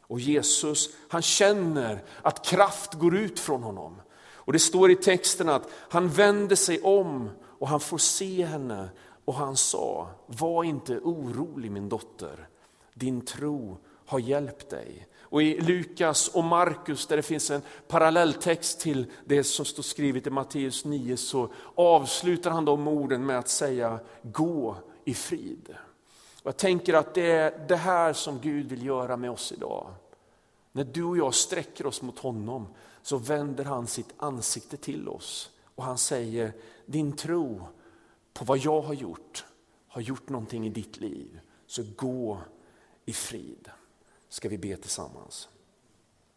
Och 0.00 0.20
Jesus 0.20 0.88
han 1.08 1.22
känner 1.22 2.04
att 2.22 2.44
kraft 2.44 2.94
går 2.94 3.16
ut 3.16 3.40
från 3.40 3.62
honom. 3.62 4.00
Och 4.34 4.52
det 4.52 4.58
står 4.58 4.90
i 4.90 4.96
texten 4.96 5.48
att 5.48 5.68
han 5.72 6.08
vänder 6.08 6.56
sig 6.56 6.80
om 6.80 7.30
och 7.42 7.68
han 7.68 7.80
får 7.80 7.98
se 7.98 8.44
henne 8.44 8.88
och 9.24 9.34
han 9.34 9.56
sa, 9.56 10.08
var 10.26 10.64
inte 10.64 10.98
orolig 10.98 11.70
min 11.70 11.88
dotter, 11.88 12.48
din 12.94 13.20
tro 13.20 13.78
har 14.06 14.18
hjälpt 14.18 14.70
dig. 14.70 15.06
Och 15.18 15.42
i 15.42 15.60
Lukas 15.60 16.28
och 16.28 16.44
Markus 16.44 17.06
där 17.06 17.16
det 17.16 17.22
finns 17.22 17.50
en 17.50 17.62
parallelltext 17.88 18.80
till 18.80 19.06
det 19.24 19.44
som 19.44 19.64
står 19.64 19.82
skrivet 19.82 20.26
i 20.26 20.30
Matteus 20.30 20.84
9 20.84 21.16
så 21.16 21.52
avslutar 21.74 22.50
han 22.50 22.64
de 22.64 22.88
orden 22.88 23.26
med 23.26 23.38
att 23.38 23.48
säga 23.48 24.00
gå 24.22 24.76
i 25.04 25.14
frid. 25.14 25.74
Och 26.42 26.46
jag 26.46 26.56
tänker 26.56 26.94
att 26.94 27.14
det 27.14 27.30
är 27.30 27.64
det 27.68 27.76
här 27.76 28.12
som 28.12 28.40
Gud 28.40 28.68
vill 28.68 28.86
göra 28.86 29.16
med 29.16 29.30
oss 29.30 29.52
idag. 29.52 29.94
När 30.72 30.84
du 30.84 31.04
och 31.04 31.18
jag 31.18 31.34
sträcker 31.34 31.86
oss 31.86 32.02
mot 32.02 32.18
honom 32.18 32.66
så 33.02 33.16
vänder 33.16 33.64
han 33.64 33.86
sitt 33.86 34.14
ansikte 34.16 34.76
till 34.76 35.08
oss 35.08 35.50
och 35.74 35.84
han 35.84 35.98
säger 35.98 36.52
din 36.86 37.16
tro 37.16 37.62
på 38.32 38.44
vad 38.44 38.58
jag 38.58 38.80
har 38.80 38.94
gjort 38.94 39.44
har 39.88 40.00
gjort 40.00 40.28
någonting 40.28 40.66
i 40.66 40.70
ditt 40.70 40.96
liv. 40.96 41.40
Så 41.66 41.82
gå 41.96 42.38
i 43.04 43.12
frid. 43.12 43.70
Ska 44.28 44.48
vi 44.48 44.58
be 44.58 44.76
tillsammans. 44.76 45.48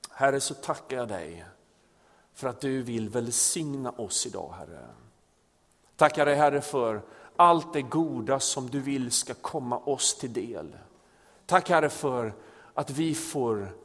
Herre 0.09 0.39
så 0.39 0.53
tackar 0.53 0.97
jag 0.97 1.07
dig 1.07 1.45
för 2.33 2.47
att 2.47 2.61
du 2.61 2.81
vill 2.81 3.09
välsigna 3.09 3.91
oss 3.91 4.25
idag 4.25 4.53
Herre. 4.57 4.87
Tackar 5.95 6.25
dig 6.25 6.35
Herre 6.35 6.61
för 6.61 7.01
allt 7.35 7.73
det 7.73 7.81
goda 7.81 8.39
som 8.39 8.69
du 8.69 8.79
vill 8.79 9.11
ska 9.11 9.33
komma 9.33 9.77
oss 9.77 10.17
till 10.17 10.33
del. 10.33 10.77
Tack 11.45 11.69
Herre 11.69 11.89
för 11.89 12.33
att 12.73 12.89
vi 12.89 13.15
får 13.15 13.77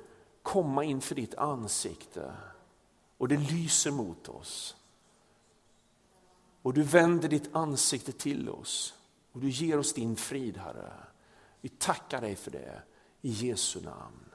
komma 0.43 0.85
inför 0.85 1.15
ditt 1.15 1.35
ansikte 1.35 2.33
och 3.19 3.29
det 3.29 3.37
lyser 3.37 3.91
mot 3.91 4.29
oss. 4.29 4.77
Och 6.63 6.75
du 6.75 6.83
vänder 6.83 7.29
ditt 7.29 7.55
ansikte 7.55 8.13
till 8.13 8.49
oss 8.49 8.95
och 9.33 9.41
du 9.41 9.51
ger 9.51 9.79
oss 9.79 9.93
din 9.93 10.17
frid 10.17 10.57
Herre. 10.57 10.93
Vi 11.63 11.69
tackar 11.69 12.21
dig 12.21 12.37
för 12.37 12.51
det. 12.51 12.83
I 13.21 13.31
Jesu 13.31 13.81
namn. 13.81 14.29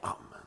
Amen. 0.00 0.44